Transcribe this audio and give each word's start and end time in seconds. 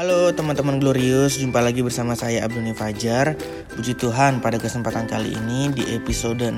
Halo 0.00 0.32
teman-teman 0.32 0.80
Glorious, 0.80 1.36
jumpa 1.36 1.60
lagi 1.60 1.84
bersama 1.84 2.16
saya 2.16 2.48
Abdul 2.48 2.72
Fajar. 2.72 3.36
Puji 3.68 4.00
Tuhan, 4.00 4.40
pada 4.40 4.56
kesempatan 4.56 5.04
kali 5.04 5.36
ini 5.36 5.68
di 5.76 5.92
episode 5.92 6.40
16 6.40 6.56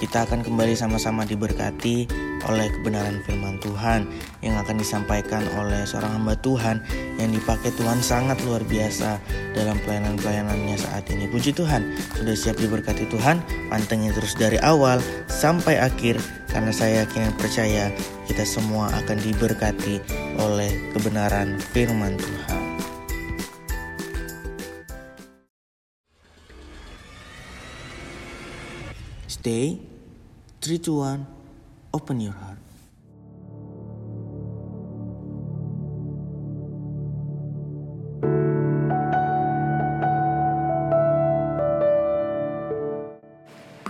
kita 0.00 0.24
akan 0.24 0.40
kembali 0.40 0.72
sama-sama 0.72 1.28
diberkati 1.28 2.08
oleh 2.48 2.72
kebenaran 2.72 3.20
firman 3.26 3.60
Tuhan 3.60 4.08
yang 4.40 4.56
akan 4.56 4.80
disampaikan 4.80 5.44
oleh 5.60 5.84
seorang 5.84 6.16
hamba 6.20 6.38
Tuhan 6.40 6.80
yang 7.20 7.34
dipakai 7.34 7.74
Tuhan 7.76 8.00
sangat 8.00 8.40
luar 8.46 8.64
biasa 8.64 9.20
dalam 9.52 9.76
pelayanan-pelayanannya 9.84 10.76
saat 10.78 11.04
ini. 11.12 11.28
Puji 11.28 11.52
Tuhan, 11.52 11.92
sudah 12.16 12.36
siap 12.36 12.56
diberkati 12.56 13.04
Tuhan? 13.10 13.42
Pantengin 13.68 14.14
terus 14.16 14.38
dari 14.38 14.56
awal 14.62 15.02
sampai 15.28 15.76
akhir 15.80 16.16
karena 16.50 16.72
saya 16.74 17.04
yakin 17.06 17.30
dan 17.30 17.34
percaya 17.36 17.84
kita 18.26 18.42
semua 18.46 18.90
akan 19.04 19.18
diberkati 19.20 20.02
oleh 20.38 20.70
kebenaran 20.94 21.58
firman 21.74 22.16
Tuhan. 22.18 22.60
Stay, 29.40 29.80
3 30.60 30.84
to 30.84 31.00
1, 31.00 31.39
open 31.92 32.22
your 32.22 32.34
heart. 32.34 32.58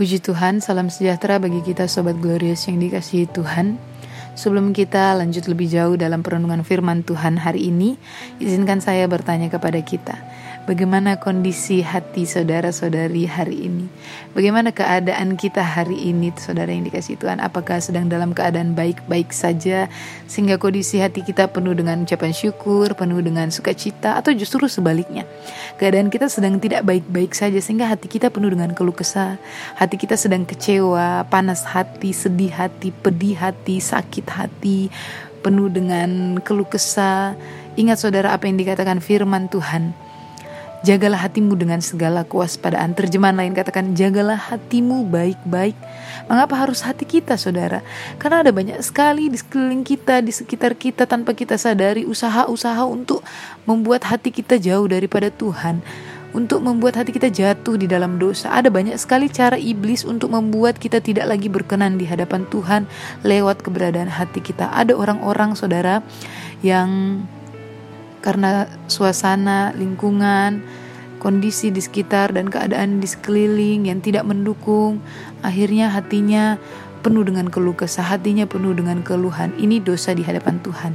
Puji 0.01 0.17
Tuhan, 0.25 0.65
salam 0.65 0.89
sejahtera 0.89 1.37
bagi 1.37 1.61
kita 1.61 1.85
Sobat 1.85 2.17
Glorious 2.25 2.65
yang 2.65 2.81
dikasihi 2.81 3.29
Tuhan. 3.37 3.77
Sebelum 4.33 4.73
kita 4.73 5.13
lanjut 5.13 5.45
lebih 5.45 5.69
jauh 5.69 5.93
dalam 6.01 6.25
perenungan 6.25 6.65
firman 6.65 7.05
Tuhan 7.05 7.37
hari 7.37 7.69
ini, 7.69 8.01
izinkan 8.41 8.81
saya 8.81 9.05
bertanya 9.05 9.53
kepada 9.53 9.77
kita. 9.85 10.17
Bagaimana 10.69 11.17
kondisi 11.17 11.81
hati 11.81 12.29
saudara-saudari 12.29 13.25
hari 13.25 13.65
ini? 13.65 13.89
Bagaimana 14.37 14.77
keadaan 14.77 15.41
kita 15.41 15.65
hari 15.65 16.13
ini, 16.13 16.37
saudara 16.37 16.69
yang 16.69 16.85
dikasih 16.85 17.17
Tuhan? 17.17 17.41
Apakah 17.41 17.81
sedang 17.81 18.13
dalam 18.13 18.37
keadaan 18.37 18.77
baik-baik 18.77 19.33
saja, 19.33 19.89
sehingga 20.29 20.61
kondisi 20.61 21.01
hati 21.01 21.25
kita 21.25 21.49
penuh 21.49 21.73
dengan 21.73 22.05
ucapan 22.05 22.37
syukur, 22.37 22.93
penuh 22.93 23.25
dengan 23.25 23.49
sukacita, 23.49 24.21
atau 24.21 24.37
justru 24.37 24.69
sebaliknya? 24.69 25.25
Keadaan 25.81 26.13
kita 26.13 26.29
sedang 26.29 26.61
tidak 26.61 26.85
baik-baik 26.85 27.33
saja, 27.33 27.57
sehingga 27.57 27.89
hati 27.89 28.13
kita 28.13 28.29
penuh 28.29 28.53
dengan 28.53 28.77
keluh 28.77 28.93
kesah, 28.93 29.41
hati 29.81 29.97
kita 29.97 30.21
sedang 30.21 30.45
kecewa, 30.45 31.25
panas 31.33 31.65
hati, 31.65 32.13
sedih 32.13 32.53
hati, 32.53 32.93
pedih 32.93 33.41
hati, 33.41 33.81
sakit 33.81 34.29
hati, 34.29 34.93
penuh 35.41 35.73
dengan 35.73 36.37
keluh 36.45 36.69
kesah. 36.69 37.33
Ingat 37.81 37.97
saudara 37.97 38.37
apa 38.37 38.45
yang 38.45 38.61
dikatakan 38.61 39.01
firman 39.01 39.49
Tuhan 39.49 40.10
Jagalah 40.81 41.29
hatimu 41.29 41.61
dengan 41.61 41.85
segala 41.85 42.25
kewaspadaan. 42.25 42.97
Terjemahan 42.97 43.37
lain 43.37 43.53
katakan, 43.53 43.93
jagalah 43.93 44.41
hatimu 44.41 45.05
baik-baik. 45.13 45.77
Mengapa 46.25 46.57
harus 46.57 46.81
hati 46.81 47.05
kita, 47.05 47.37
saudara? 47.37 47.85
Karena 48.17 48.41
ada 48.41 48.49
banyak 48.49 48.81
sekali 48.81 49.29
di 49.29 49.37
sekeliling 49.37 49.85
kita, 49.85 50.25
di 50.25 50.33
sekitar 50.33 50.73
kita, 50.73 51.05
tanpa 51.05 51.37
kita 51.37 51.61
sadari 51.61 52.09
usaha-usaha 52.09 52.81
untuk 52.89 53.21
membuat 53.69 54.09
hati 54.09 54.33
kita 54.33 54.57
jauh 54.57 54.89
daripada 54.89 55.29
Tuhan. 55.29 55.85
Untuk 56.33 56.65
membuat 56.65 56.97
hati 56.97 57.13
kita 57.13 57.29
jatuh 57.29 57.77
di 57.77 57.85
dalam 57.85 58.17
dosa. 58.17 58.49
Ada 58.49 58.73
banyak 58.73 58.97
sekali 58.97 59.29
cara 59.29 59.61
iblis 59.61 60.09
untuk 60.09 60.33
membuat 60.33 60.81
kita 60.81 61.05
tidak 61.05 61.29
lagi 61.29 61.53
berkenan 61.53 62.01
di 62.01 62.09
hadapan 62.09 62.49
Tuhan 62.49 62.89
lewat 63.21 63.61
keberadaan 63.61 64.09
hati 64.09 64.41
kita. 64.41 64.73
Ada 64.73 64.97
orang-orang, 64.97 65.53
saudara, 65.59 66.01
yang 66.65 67.21
karena 68.21 68.69
suasana, 68.87 69.73
lingkungan, 69.77 70.61
kondisi 71.21 71.69
di 71.69 71.85
sekitar 71.85 72.33
dan 72.33 72.49
keadaan 72.49 72.99
di 72.99 73.09
sekeliling 73.09 73.89
yang 73.93 74.01
tidak 74.01 74.25
mendukung, 74.25 75.05
akhirnya 75.45 75.93
hatinya 75.93 76.57
penuh 77.05 77.25
dengan 77.25 77.49
keluh 77.53 77.77
kesah, 77.77 78.05
hatinya 78.05 78.49
penuh 78.49 78.73
dengan 78.73 79.05
keluhan. 79.05 79.53
Ini 79.57 79.85
dosa 79.85 80.17
di 80.17 80.25
hadapan 80.25 80.61
Tuhan. 80.65 80.93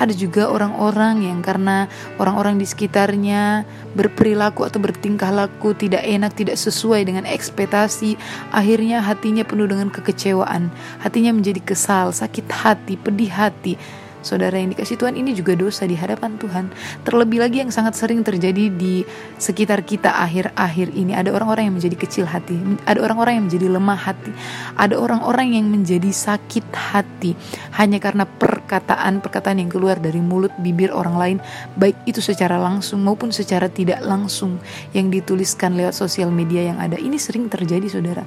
Ada 0.00 0.16
juga 0.16 0.48
orang-orang 0.48 1.28
yang 1.28 1.44
karena 1.44 1.84
orang-orang 2.16 2.56
di 2.56 2.64
sekitarnya 2.64 3.68
berperilaku 3.92 4.64
atau 4.64 4.80
bertingkah 4.80 5.28
laku 5.28 5.76
tidak 5.76 6.00
enak, 6.08 6.32
tidak 6.32 6.56
sesuai 6.56 7.04
dengan 7.04 7.28
ekspektasi, 7.28 8.16
akhirnya 8.48 9.04
hatinya 9.04 9.44
penuh 9.44 9.68
dengan 9.68 9.92
kekecewaan, 9.92 10.72
hatinya 11.04 11.36
menjadi 11.36 11.60
kesal, 11.60 12.16
sakit 12.16 12.48
hati, 12.48 12.96
pedih 12.96 13.28
hati 13.28 13.76
Saudara 14.20 14.60
yang 14.60 14.72
dikasih 14.72 15.00
Tuhan 15.00 15.16
ini 15.16 15.32
juga 15.32 15.56
dosa 15.56 15.88
di 15.88 15.96
hadapan 15.96 16.36
Tuhan. 16.36 16.68
Terlebih 17.08 17.40
lagi 17.40 17.64
yang 17.64 17.72
sangat 17.72 17.96
sering 17.96 18.20
terjadi 18.20 18.68
di 18.68 19.02
sekitar 19.40 19.80
kita 19.84 20.12
akhir-akhir 20.12 20.92
ini. 20.92 21.16
Ada 21.16 21.32
orang-orang 21.32 21.72
yang 21.72 21.76
menjadi 21.80 21.96
kecil 21.96 22.24
hati, 22.28 22.60
ada 22.84 23.00
orang-orang 23.00 23.40
yang 23.40 23.44
menjadi 23.48 23.66
lemah 23.72 24.00
hati, 24.00 24.32
ada 24.76 24.94
orang-orang 25.00 25.56
yang 25.56 25.66
menjadi 25.68 26.12
sakit 26.12 26.66
hati 26.72 27.32
hanya 27.80 27.96
karena 27.96 28.28
perkataan-perkataan 28.28 29.56
yang 29.60 29.70
keluar 29.72 29.96
dari 29.96 30.20
mulut 30.20 30.52
bibir 30.60 30.92
orang 30.92 31.16
lain, 31.16 31.36
baik 31.80 31.96
itu 32.04 32.20
secara 32.20 32.60
langsung 32.60 33.00
maupun 33.00 33.32
secara 33.32 33.72
tidak 33.72 34.04
langsung 34.04 34.60
yang 34.92 35.08
dituliskan 35.08 35.74
lewat 35.74 35.96
sosial 35.96 36.28
media 36.28 36.68
yang 36.68 36.78
ada. 36.78 37.00
Ini 37.00 37.16
sering 37.16 37.48
terjadi, 37.48 37.88
Saudara. 37.88 38.24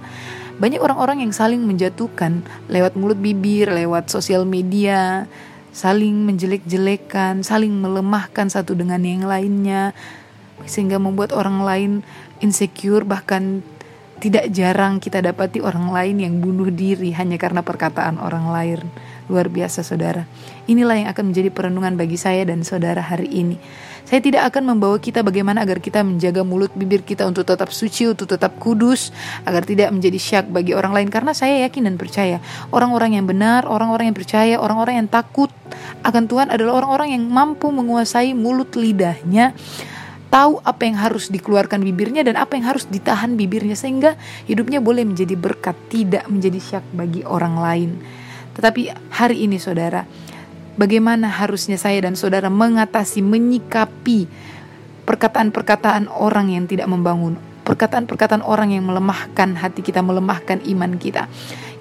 Banyak 0.54 0.82
orang-orang 0.82 1.26
yang 1.26 1.34
saling 1.34 1.66
menjatuhkan 1.66 2.46
lewat 2.70 2.94
mulut 2.94 3.18
bibir, 3.18 3.74
lewat 3.74 4.14
sosial 4.14 4.46
media, 4.46 5.26
saling 5.74 6.24
menjelek-jelekan, 6.30 7.42
saling 7.42 7.74
melemahkan 7.74 8.48
satu 8.48 8.78
dengan 8.78 9.02
yang 9.02 9.26
lainnya, 9.26 9.92
sehingga 10.70 11.02
membuat 11.02 11.34
orang 11.34 11.66
lain 11.66 11.92
insecure, 12.40 13.04
bahkan 13.04 13.66
tidak 14.24 14.48
jarang 14.56 15.04
kita 15.04 15.20
dapati 15.20 15.60
orang 15.60 15.92
lain 15.92 16.24
yang 16.24 16.40
bunuh 16.40 16.72
diri 16.72 17.12
hanya 17.12 17.36
karena 17.36 17.60
perkataan 17.60 18.22
orang 18.22 18.48
lain. 18.48 18.80
Luar 19.28 19.52
biasa 19.52 19.84
saudara. 19.84 20.24
Inilah 20.64 20.96
yang 21.04 21.10
akan 21.12 21.36
menjadi 21.36 21.52
perenungan 21.52 22.00
bagi 22.00 22.16
saya 22.16 22.48
dan 22.48 22.64
saudara 22.64 23.04
hari 23.04 23.28
ini. 23.28 23.60
Saya 24.04 24.20
tidak 24.20 24.52
akan 24.52 24.76
membawa 24.76 25.00
kita 25.00 25.24
bagaimana 25.24 25.64
agar 25.64 25.80
kita 25.80 26.04
menjaga 26.04 26.44
mulut 26.44 26.70
bibir 26.76 27.02
kita 27.08 27.24
untuk 27.24 27.48
tetap 27.48 27.72
suci, 27.72 28.12
untuk 28.12 28.28
tetap 28.28 28.60
kudus, 28.60 29.16
agar 29.48 29.64
tidak 29.64 29.90
menjadi 29.96 30.20
syak 30.20 30.46
bagi 30.52 30.76
orang 30.76 30.92
lain. 30.92 31.10
Karena 31.10 31.32
saya 31.32 31.64
yakin 31.66 31.88
dan 31.88 31.96
percaya 31.96 32.44
orang-orang 32.76 33.16
yang 33.16 33.26
benar, 33.26 33.64
orang-orang 33.66 34.12
yang 34.12 34.18
percaya, 34.18 34.56
orang-orang 34.60 35.06
yang 35.06 35.10
takut 35.10 35.50
akan 36.04 36.28
Tuhan 36.28 36.52
adalah 36.52 36.84
orang-orang 36.84 37.16
yang 37.16 37.24
mampu 37.26 37.72
menguasai 37.72 38.36
mulut 38.36 38.76
lidahnya 38.76 39.56
tahu 40.34 40.58
apa 40.66 40.90
yang 40.90 40.98
harus 40.98 41.30
dikeluarkan 41.30 41.86
bibirnya 41.86 42.26
dan 42.26 42.42
apa 42.42 42.58
yang 42.58 42.66
harus 42.66 42.90
ditahan 42.90 43.38
bibirnya 43.38 43.78
sehingga 43.78 44.18
hidupnya 44.50 44.82
boleh 44.82 45.06
menjadi 45.06 45.38
berkat, 45.38 45.78
tidak 45.94 46.26
menjadi 46.26 46.58
syak 46.58 46.86
bagi 46.90 47.22
orang 47.22 47.62
lain. 47.62 48.02
Tetapi 48.58 49.14
hari 49.14 49.46
ini 49.46 49.62
saudara, 49.62 50.02
bagaimana 50.76 51.30
harusnya 51.30 51.78
saya 51.78 52.02
dan 52.04 52.18
saudara 52.18 52.50
mengatasi, 52.50 53.22
menyikapi 53.22 54.26
perkataan-perkataan 55.04 56.08
orang 56.10 56.54
yang 56.54 56.66
tidak 56.66 56.88
membangun, 56.88 57.38
perkataan-perkataan 57.68 58.44
orang 58.44 58.76
yang 58.76 58.88
melemahkan 58.88 59.56
hati 59.60 59.84
kita, 59.84 60.00
melemahkan 60.00 60.64
iman 60.64 60.96
kita, 60.96 61.28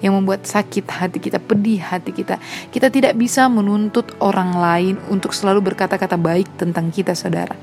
yang 0.03 0.19
membuat 0.19 0.43
sakit 0.43 0.83
hati 0.87 1.19
kita, 1.23 1.39
pedih 1.39 1.79
hati 1.79 2.11
kita. 2.11 2.39
Kita 2.71 2.91
tidak 2.91 3.15
bisa 3.15 3.47
menuntut 3.47 4.11
orang 4.19 4.55
lain 4.55 4.95
untuk 5.07 5.31
selalu 5.31 5.73
berkata-kata 5.73 6.19
baik 6.19 6.59
tentang 6.59 6.91
kita, 6.91 7.15
saudara. 7.15 7.55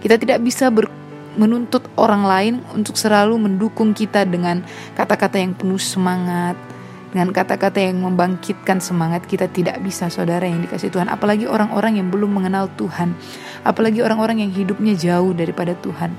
Kita 0.00 0.16
tidak 0.16 0.40
bisa 0.40 0.72
ber 0.72 0.88
menuntut 1.32 1.80
orang 1.96 2.28
lain 2.28 2.54
untuk 2.76 3.00
selalu 3.00 3.40
mendukung 3.40 3.96
kita 3.96 4.28
dengan 4.28 4.60
kata-kata 4.92 5.40
yang 5.40 5.56
penuh 5.56 5.80
semangat, 5.80 6.60
dengan 7.12 7.28
kata-kata 7.28 7.76
yang 7.76 8.00
membangkitkan 8.00 8.80
semangat 8.80 9.28
kita 9.28 9.44
tidak 9.52 9.76
bisa 9.84 10.08
saudara 10.08 10.48
yang 10.48 10.64
dikasih 10.64 10.88
Tuhan. 10.88 11.12
Apalagi 11.12 11.44
orang-orang 11.44 12.00
yang 12.00 12.08
belum 12.08 12.40
mengenal 12.40 12.72
Tuhan. 12.74 13.12
Apalagi 13.68 14.00
orang-orang 14.00 14.40
yang 14.40 14.50
hidupnya 14.50 14.96
jauh 14.96 15.36
daripada 15.36 15.76
Tuhan. 15.76 16.16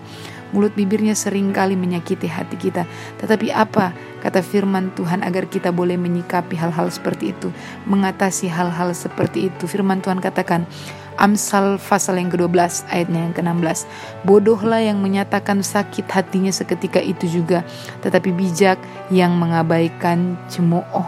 Mulut 0.53 0.77
bibirnya 0.77 1.17
sering 1.17 1.49
kali 1.49 1.73
menyakiti 1.73 2.29
hati 2.29 2.61
kita. 2.61 2.85
Tetapi 3.17 3.49
apa 3.49 3.89
kata 4.21 4.45
firman 4.45 4.93
Tuhan 4.93 5.25
agar 5.25 5.49
kita 5.49 5.73
boleh 5.73 5.97
menyikapi 5.97 6.53
hal-hal 6.53 6.93
seperti 6.93 7.33
itu? 7.33 7.49
Mengatasi 7.89 8.53
hal-hal 8.53 8.93
seperti 8.93 9.49
itu. 9.49 9.65
Firman 9.65 10.05
Tuhan 10.05 10.21
katakan 10.21 10.69
Amsal 11.17 11.77
pasal 11.77 12.17
yang 12.17 12.33
ke-12 12.33 12.89
ayatnya 12.89 13.29
yang 13.29 13.33
ke-16 13.37 13.85
Bodohlah 14.25 14.81
yang 14.81 14.97
menyatakan 14.99 15.61
sakit 15.61 16.09
hatinya 16.09 16.49
seketika 16.49 16.97
itu 16.97 17.29
juga 17.29 17.61
Tetapi 18.01 18.33
bijak 18.33 18.81
yang 19.13 19.37
mengabaikan 19.37 20.35
cemooh. 20.49 21.05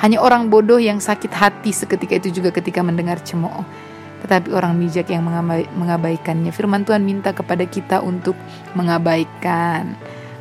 Hanya 0.00 0.24
orang 0.24 0.48
bodoh 0.48 0.80
yang 0.80 0.96
sakit 0.96 1.28
hati 1.28 1.76
seketika 1.76 2.16
itu 2.16 2.40
juga 2.40 2.48
ketika 2.56 2.80
mendengar 2.80 3.20
cemooh. 3.20 3.68
Tetapi 4.24 4.52
orang 4.52 4.76
bijak 4.80 5.12
yang 5.12 5.24
mengabaikannya. 5.76 6.52
Firman 6.52 6.88
Tuhan 6.88 7.04
minta 7.04 7.36
kepada 7.36 7.64
kita 7.68 8.00
untuk 8.00 8.36
mengabaikan 8.72 9.96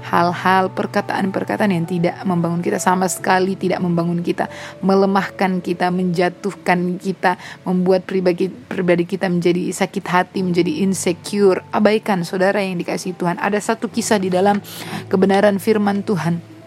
hal-hal 0.09 0.73
perkataan-perkataan 0.73 1.69
yang 1.69 1.85
tidak 1.85 2.17
membangun 2.25 2.65
kita 2.65 2.81
sama 2.81 3.05
sekali 3.05 3.53
tidak 3.53 3.79
membangun 3.79 4.25
kita, 4.25 4.49
melemahkan 4.81 5.61
kita, 5.61 5.93
menjatuhkan 5.93 6.97
kita, 6.97 7.37
membuat 7.63 8.09
pribadi 8.09 8.49
pribadi 8.49 9.05
kita 9.05 9.29
menjadi 9.29 9.69
sakit 9.69 10.05
hati, 10.09 10.39
menjadi 10.41 10.81
insecure. 10.81 11.61
Abaikan 11.69 12.25
saudara 12.25 12.57
yang 12.59 12.81
dikasih 12.81 13.13
Tuhan. 13.13 13.37
Ada 13.37 13.61
satu 13.61 13.87
kisah 13.87 14.17
di 14.17 14.33
dalam 14.33 14.57
kebenaran 15.07 15.61
firman 15.61 16.01
Tuhan 16.01 16.58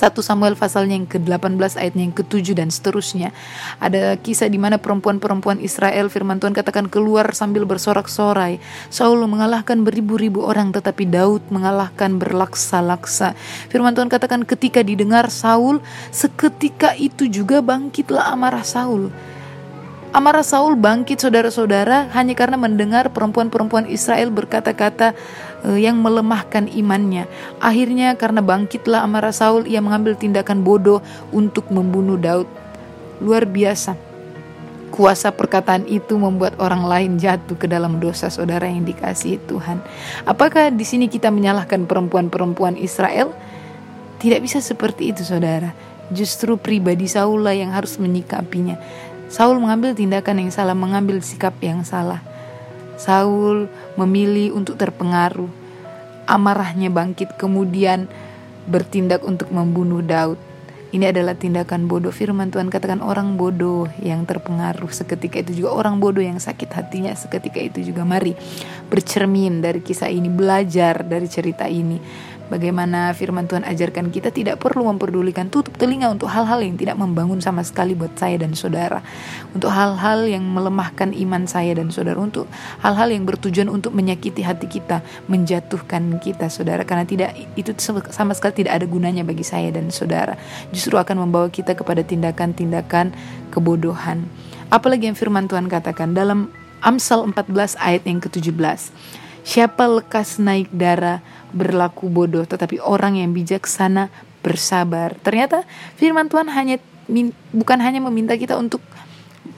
1 0.00 0.16
Samuel 0.24 0.56
pasalnya 0.56 0.96
yang 0.96 1.04
ke-18 1.04 1.76
ayatnya 1.76 2.08
yang 2.08 2.16
ke-7 2.16 2.56
dan 2.56 2.72
seterusnya. 2.72 3.36
Ada 3.84 4.16
kisah 4.16 4.48
di 4.48 4.56
mana 4.56 4.80
perempuan-perempuan 4.80 5.60
Israel 5.60 6.08
firman 6.08 6.40
Tuhan 6.40 6.56
katakan 6.56 6.88
keluar 6.88 7.36
sambil 7.36 7.68
bersorak-sorai. 7.68 8.56
Saul 8.88 9.20
mengalahkan 9.28 9.84
beribu-ribu 9.84 10.40
orang 10.40 10.72
tetapi 10.72 11.04
Daud 11.04 11.44
mengalahkan 11.52 12.16
berlaksa-laksa. 12.16 13.36
Firman 13.68 13.92
Tuhan 13.92 14.08
katakan 14.08 14.48
ketika 14.48 14.80
didengar 14.80 15.28
Saul, 15.28 15.84
seketika 16.08 16.96
itu 16.96 17.28
juga 17.28 17.60
bangkitlah 17.60 18.32
amarah 18.32 18.64
Saul. 18.64 19.12
Amarah 20.10 20.42
Saul 20.42 20.74
bangkit 20.74 21.22
saudara-saudara 21.22 22.10
hanya 22.18 22.34
karena 22.34 22.58
mendengar 22.58 23.14
perempuan-perempuan 23.14 23.86
Israel 23.86 24.34
berkata-kata 24.34 25.14
uh, 25.62 25.78
yang 25.78 26.02
melemahkan 26.02 26.66
imannya. 26.66 27.30
Akhirnya 27.62 28.18
karena 28.18 28.42
bangkitlah 28.42 29.06
amarah 29.06 29.30
Saul 29.30 29.70
ia 29.70 29.78
mengambil 29.78 30.18
tindakan 30.18 30.66
bodoh 30.66 30.98
untuk 31.30 31.70
membunuh 31.70 32.18
Daud. 32.18 32.50
Luar 33.22 33.46
biasa. 33.46 33.94
Kuasa 34.90 35.30
perkataan 35.30 35.86
itu 35.86 36.18
membuat 36.18 36.58
orang 36.58 36.82
lain 36.90 37.14
jatuh 37.14 37.54
ke 37.54 37.70
dalam 37.70 38.02
dosa 38.02 38.26
saudara 38.34 38.66
yang 38.66 38.82
dikasihi 38.82 39.38
Tuhan. 39.46 39.78
Apakah 40.26 40.74
di 40.74 40.82
sini 40.82 41.06
kita 41.06 41.30
menyalahkan 41.30 41.86
perempuan-perempuan 41.86 42.74
Israel? 42.74 43.30
Tidak 44.18 44.42
bisa 44.42 44.58
seperti 44.58 45.14
itu 45.14 45.22
saudara. 45.22 45.70
Justru 46.10 46.58
pribadi 46.58 47.06
Saul 47.06 47.46
yang 47.54 47.70
harus 47.70 47.94
menyikapinya. 48.02 48.74
Saul 49.30 49.62
mengambil 49.62 49.94
tindakan 49.94 50.42
yang 50.42 50.50
salah, 50.50 50.74
mengambil 50.74 51.22
sikap 51.22 51.54
yang 51.62 51.86
salah. 51.86 52.18
Saul 52.98 53.70
memilih 53.94 54.58
untuk 54.58 54.74
terpengaruh. 54.74 55.46
Amarahnya 56.26 56.90
bangkit 56.90 57.38
kemudian 57.38 58.10
bertindak 58.66 59.22
untuk 59.22 59.46
membunuh 59.54 60.02
Daud. 60.02 60.34
Ini 60.90 61.14
adalah 61.14 61.38
tindakan 61.38 61.86
bodoh. 61.86 62.10
Firman 62.10 62.50
Tuhan 62.50 62.66
katakan 62.66 62.98
orang 62.98 63.38
bodoh 63.38 63.86
yang 64.02 64.26
terpengaruh 64.26 64.90
seketika 64.90 65.38
itu 65.38 65.62
juga 65.62 65.78
orang 65.78 66.02
bodoh 66.02 66.18
yang 66.18 66.42
sakit 66.42 66.66
hatinya 66.66 67.14
seketika 67.14 67.62
itu 67.62 67.86
juga. 67.86 68.02
Mari 68.02 68.34
bercermin 68.90 69.62
dari 69.62 69.78
kisah 69.78 70.10
ini, 70.10 70.26
belajar 70.26 71.06
dari 71.06 71.30
cerita 71.30 71.70
ini 71.70 72.02
Bagaimana 72.50 73.14
firman 73.14 73.46
Tuhan 73.46 73.62
ajarkan 73.62 74.10
kita 74.10 74.34
tidak 74.34 74.58
perlu 74.58 74.82
memperdulikan 74.90 75.46
tutup 75.46 75.78
telinga 75.78 76.10
untuk 76.10 76.26
hal-hal 76.26 76.58
yang 76.66 76.74
tidak 76.74 76.98
membangun 76.98 77.38
sama 77.38 77.62
sekali 77.62 77.94
buat 77.94 78.10
saya 78.18 78.42
dan 78.42 78.58
saudara. 78.58 79.06
Untuk 79.54 79.70
hal-hal 79.70 80.26
yang 80.26 80.42
melemahkan 80.42 81.14
iman 81.14 81.46
saya 81.46 81.78
dan 81.78 81.94
saudara. 81.94 82.18
Untuk 82.18 82.50
hal-hal 82.82 83.14
yang 83.14 83.22
bertujuan 83.22 83.70
untuk 83.70 83.94
menyakiti 83.94 84.42
hati 84.42 84.66
kita, 84.66 85.06
menjatuhkan 85.30 86.18
kita 86.18 86.50
saudara. 86.50 86.82
Karena 86.82 87.06
tidak 87.06 87.38
itu 87.54 87.70
sama 88.10 88.34
sekali 88.34 88.66
tidak 88.66 88.82
ada 88.82 88.86
gunanya 88.90 89.22
bagi 89.22 89.46
saya 89.46 89.70
dan 89.70 89.94
saudara. 89.94 90.34
Justru 90.74 90.98
akan 90.98 91.30
membawa 91.30 91.46
kita 91.54 91.78
kepada 91.78 92.02
tindakan-tindakan 92.02 93.14
kebodohan. 93.54 94.26
Apalagi 94.74 95.06
yang 95.06 95.14
firman 95.14 95.46
Tuhan 95.46 95.70
katakan 95.70 96.18
dalam 96.18 96.50
Amsal 96.82 97.30
14 97.30 97.78
ayat 97.78 98.02
yang 98.08 98.18
ke-17. 98.18 98.90
Siapa 99.50 99.82
lekas 99.90 100.38
naik 100.38 100.70
darah 100.70 101.18
berlaku 101.50 102.06
bodoh, 102.06 102.46
tetapi 102.46 102.78
orang 102.78 103.18
yang 103.18 103.34
bijaksana 103.34 104.06
bersabar. 104.46 105.18
Ternyata 105.26 105.66
firman 105.98 106.30
Tuhan 106.30 106.46
hanya 106.54 106.78
bukan 107.50 107.78
hanya 107.82 107.98
meminta 107.98 108.38
kita 108.38 108.54
untuk 108.54 108.78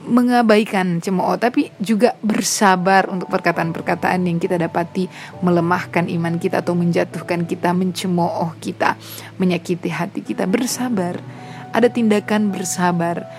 mengabaikan 0.03 0.97
cemooh 0.97 1.37
tapi 1.37 1.69
juga 1.77 2.17
bersabar 2.25 3.05
untuk 3.07 3.29
perkataan-perkataan 3.29 4.25
yang 4.25 4.41
kita 4.41 4.57
dapati 4.57 5.07
melemahkan 5.45 6.09
iman 6.09 6.41
kita 6.41 6.65
atau 6.65 6.73
menjatuhkan 6.73 7.45
kita, 7.45 7.71
mencemooh 7.77 8.57
kita, 8.57 8.97
menyakiti 9.37 9.93
hati 9.93 10.25
kita. 10.25 10.49
Bersabar. 10.49 11.21
Ada 11.69 11.93
tindakan 11.93 12.49
bersabar. 12.49 13.29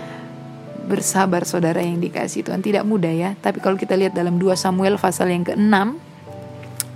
Bersabar 0.86 1.42
saudara 1.42 1.82
yang 1.82 1.98
dikasih 1.98 2.46
Tuhan 2.46 2.62
tidak 2.62 2.86
mudah 2.86 3.10
ya. 3.10 3.30
Tapi 3.42 3.58
kalau 3.58 3.74
kita 3.74 3.98
lihat 3.98 4.14
dalam 4.14 4.38
2 4.38 4.54
Samuel 4.54 5.02
pasal 5.02 5.34
yang 5.34 5.42
ke-6 5.42 6.13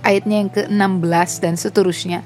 ayatnya 0.03 0.35
yang 0.45 0.51
ke-16 0.51 1.29
dan 1.43 1.53
seterusnya. 1.59 2.19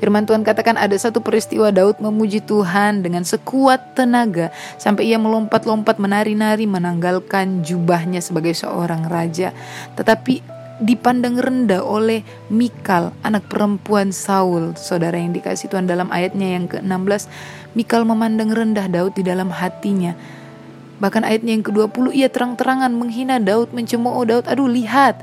Firman 0.00 0.24
Tuhan 0.24 0.42
katakan 0.42 0.76
ada 0.80 0.94
satu 0.96 1.20
peristiwa 1.20 1.68
Daud 1.70 2.00
memuji 2.00 2.40
Tuhan 2.44 3.04
dengan 3.04 3.22
sekuat 3.24 3.94
tenaga 3.96 4.50
sampai 4.80 5.08
ia 5.08 5.18
melompat-lompat 5.20 6.00
menari-nari 6.00 6.64
menanggalkan 6.64 7.62
jubahnya 7.64 8.24
sebagai 8.24 8.54
seorang 8.56 9.06
raja. 9.06 9.52
Tetapi 9.94 10.58
dipandang 10.78 11.38
rendah 11.38 11.82
oleh 11.82 12.22
Mikal, 12.48 13.10
anak 13.26 13.50
perempuan 13.50 14.14
Saul, 14.14 14.78
saudara 14.78 15.18
yang 15.18 15.34
dikasih 15.34 15.66
Tuhan 15.70 15.90
dalam 15.90 16.08
ayatnya 16.14 16.54
yang 16.54 16.70
ke-16. 16.70 17.26
Mikal 17.74 18.06
memandang 18.06 18.54
rendah 18.54 18.86
Daud 18.86 19.18
di 19.18 19.26
dalam 19.26 19.50
hatinya. 19.50 20.14
Bahkan 20.98 21.22
ayatnya 21.22 21.54
yang 21.54 21.64
ke-20 21.66 22.10
ia 22.14 22.28
terang-terangan 22.30 22.90
menghina 22.90 23.38
Daud, 23.38 23.70
mencemooh 23.70 24.22
Daud. 24.26 24.46
Aduh 24.50 24.66
lihat, 24.66 25.22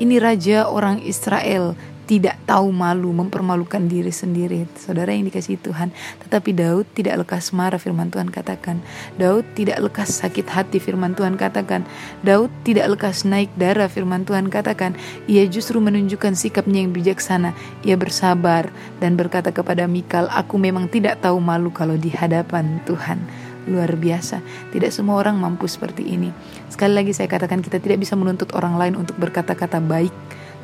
ini 0.00 0.16
raja 0.16 0.64
orang 0.64 1.04
Israel. 1.04 1.76
Tidak 2.10 2.42
tahu 2.42 2.74
malu 2.74 3.14
mempermalukan 3.14 3.86
diri 3.86 4.10
sendiri. 4.10 4.66
Saudara 4.74 5.14
yang 5.14 5.30
dikasih 5.30 5.62
Tuhan. 5.62 5.94
Tetapi 6.26 6.50
Daud 6.58 6.90
tidak 6.90 7.22
lekas 7.22 7.54
marah 7.54 7.78
firman 7.78 8.10
Tuhan 8.10 8.34
katakan. 8.34 8.82
Daud 9.14 9.46
tidak 9.54 9.78
lekas 9.78 10.18
sakit 10.18 10.50
hati 10.50 10.82
firman 10.82 11.14
Tuhan 11.14 11.38
katakan. 11.38 11.86
Daud 12.26 12.50
tidak 12.66 12.98
lekas 12.98 13.22
naik 13.22 13.54
darah 13.54 13.86
firman 13.86 14.26
Tuhan 14.26 14.50
katakan. 14.50 14.98
Ia 15.30 15.46
justru 15.46 15.78
menunjukkan 15.78 16.34
sikapnya 16.34 16.82
yang 16.82 16.90
bijaksana. 16.90 17.54
Ia 17.86 17.94
bersabar 17.94 18.74
dan 18.98 19.14
berkata 19.14 19.54
kepada 19.54 19.86
Mikal 19.86 20.26
aku 20.34 20.58
memang 20.58 20.90
tidak 20.90 21.22
tahu 21.22 21.38
malu 21.38 21.70
kalau 21.70 21.94
di 21.94 22.10
hadapan 22.10 22.82
Tuhan 22.90 23.22
luar 23.68 23.92
biasa. 23.98 24.40
Tidak 24.72 24.88
semua 24.88 25.20
orang 25.20 25.36
mampu 25.36 25.68
seperti 25.68 26.06
ini. 26.06 26.32
Sekali 26.72 26.96
lagi 26.96 27.12
saya 27.12 27.28
katakan 27.28 27.60
kita 27.60 27.82
tidak 27.82 28.00
bisa 28.00 28.16
menuntut 28.16 28.54
orang 28.56 28.78
lain 28.80 28.94
untuk 28.96 29.18
berkata-kata 29.20 29.82
baik 29.82 30.14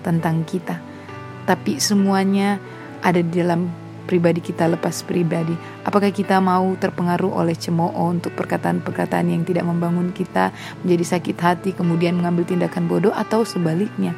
tentang 0.01 0.47
kita. 0.47 0.81
Tapi 1.45 1.83
semuanya 1.83 2.57
ada 3.03 3.21
di 3.21 3.33
dalam 3.43 3.69
pribadi 4.07 4.39
kita 4.39 4.71
lepas 4.71 5.03
pribadi. 5.03 5.53
Apakah 5.83 6.15
kita 6.15 6.39
mau 6.39 6.79
terpengaruh 6.79 7.35
oleh 7.43 7.59
cemooh 7.59 7.91
untuk 8.07 8.33
perkataan-perkataan 8.39 9.27
yang 9.27 9.43
tidak 9.43 9.67
membangun 9.67 10.15
kita, 10.15 10.55
menjadi 10.87 11.19
sakit 11.19 11.37
hati, 11.43 11.71
kemudian 11.75 12.15
mengambil 12.15 12.47
tindakan 12.47 12.87
bodoh 12.87 13.13
atau 13.13 13.43
sebaliknya? 13.43 14.15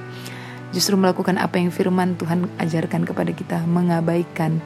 Justru 0.76 1.00
melakukan 1.00 1.40
apa 1.40 1.56
yang 1.56 1.73
firman 1.73 2.20
Tuhan 2.20 2.44
ajarkan 2.61 3.08
kepada 3.08 3.32
kita, 3.32 3.64
mengabaikan 3.64 4.61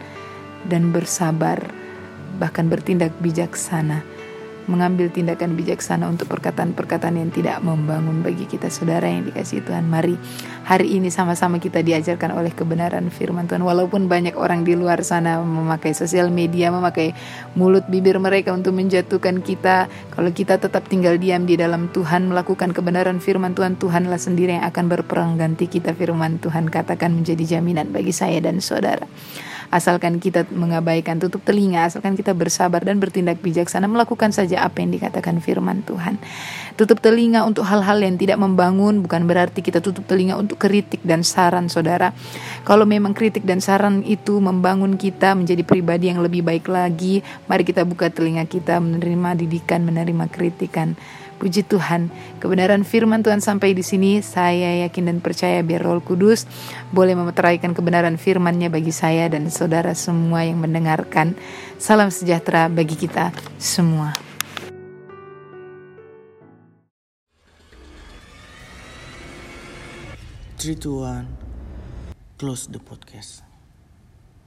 dan 0.66 0.90
bersabar 0.90 1.62
bahkan 2.36 2.68
bertindak 2.68 3.12
bijaksana, 3.20 4.04
mengambil 4.70 5.10
tindakan 5.10 5.58
bijaksana 5.58 6.06
untuk 6.06 6.30
perkataan-perkataan 6.30 7.18
yang 7.18 7.30
tidak 7.34 7.58
membangun 7.66 8.22
bagi 8.22 8.46
kita 8.46 8.70
saudara 8.70 9.10
yang 9.10 9.26
dikasih 9.26 9.66
Tuhan. 9.66 9.90
Mari 9.90 10.14
hari 10.62 10.94
ini 10.94 11.10
sama-sama 11.10 11.58
kita 11.58 11.82
diajarkan 11.82 12.30
oleh 12.30 12.54
kebenaran 12.54 13.10
firman 13.10 13.50
Tuhan. 13.50 13.66
Walaupun 13.66 14.06
banyak 14.06 14.38
orang 14.38 14.62
di 14.62 14.78
luar 14.78 15.02
sana 15.02 15.42
memakai 15.42 15.90
sosial 15.98 16.30
media, 16.30 16.70
memakai 16.70 17.10
mulut 17.58 17.82
bibir 17.90 18.14
mereka 18.22 18.54
untuk 18.54 18.78
menjatuhkan 18.78 19.42
kita. 19.42 19.90
Kalau 20.14 20.30
kita 20.30 20.62
tetap 20.62 20.86
tinggal 20.86 21.18
diam 21.18 21.42
di 21.42 21.58
dalam 21.58 21.90
Tuhan, 21.90 22.30
melakukan 22.30 22.70
kebenaran 22.70 23.18
firman 23.18 23.58
Tuhan, 23.58 23.74
Tuhanlah 23.82 24.20
sendiri 24.22 24.62
yang 24.62 24.66
akan 24.70 24.86
berperang 24.86 25.42
ganti 25.42 25.66
kita 25.66 25.90
firman 25.90 26.38
Tuhan 26.38 26.70
katakan 26.70 27.10
menjadi 27.10 27.58
jaminan 27.58 27.90
bagi 27.90 28.14
saya 28.14 28.38
dan 28.38 28.62
saudara. 28.62 29.10
Asalkan 29.72 30.20
kita 30.20 30.44
mengabaikan 30.52 31.16
tutup 31.16 31.40
telinga, 31.48 31.88
asalkan 31.88 32.12
kita 32.12 32.36
bersabar 32.36 32.84
dan 32.84 33.00
bertindak 33.00 33.40
bijaksana 33.40 33.88
melakukan 33.88 34.28
saja 34.28 34.68
apa 34.68 34.84
yang 34.84 34.92
dikatakan 34.92 35.40
firman 35.40 35.80
Tuhan. 35.88 36.20
Tutup 36.76 37.00
telinga 37.00 37.48
untuk 37.48 37.64
hal-hal 37.64 37.96
yang 38.04 38.20
tidak 38.20 38.36
membangun 38.36 39.00
bukan 39.00 39.24
berarti 39.24 39.64
kita 39.64 39.80
tutup 39.80 40.04
telinga 40.04 40.36
untuk 40.36 40.60
kritik 40.60 41.00
dan 41.00 41.24
saran 41.24 41.72
Saudara. 41.72 42.12
Kalau 42.68 42.84
memang 42.84 43.16
kritik 43.16 43.48
dan 43.48 43.64
saran 43.64 44.04
itu 44.04 44.44
membangun 44.44 45.00
kita 45.00 45.32
menjadi 45.32 45.64
pribadi 45.64 46.12
yang 46.12 46.20
lebih 46.20 46.44
baik 46.44 46.68
lagi, 46.68 47.24
mari 47.48 47.64
kita 47.64 47.88
buka 47.88 48.12
telinga 48.12 48.44
kita 48.44 48.76
menerima 48.76 49.40
didikan, 49.40 49.88
menerima 49.88 50.28
kritikan. 50.28 51.00
Puji 51.42 51.66
Tuhan, 51.66 52.06
kebenaran 52.38 52.86
firman 52.86 53.26
Tuhan 53.26 53.42
sampai 53.42 53.74
di 53.74 53.82
sini. 53.82 54.22
Saya 54.22 54.86
yakin 54.86 55.10
dan 55.10 55.18
percaya 55.18 55.58
biar 55.66 55.82
Roh 55.82 55.98
Kudus 55.98 56.46
boleh 56.94 57.18
memeteraikan 57.18 57.74
kebenaran 57.74 58.14
firman-Nya 58.14 58.70
bagi 58.70 58.94
saya 58.94 59.26
dan 59.26 59.50
saudara 59.50 59.90
semua 59.98 60.46
yang 60.46 60.62
mendengarkan. 60.62 61.34
Salam 61.82 62.14
sejahtera 62.14 62.70
bagi 62.70 62.94
kita 62.94 63.34
semua. 63.58 64.14
Three, 70.62 70.78
two, 70.78 71.02
one. 71.02 71.26
Close 72.38 72.70
the 72.70 72.78
podcast. 72.78 73.51